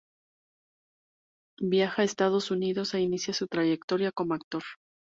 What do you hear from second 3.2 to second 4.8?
su trayectoria como actor.